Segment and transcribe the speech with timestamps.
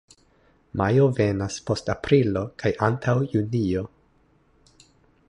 [0.81, 3.85] Majo venas post aprilo kaj antaŭ junio.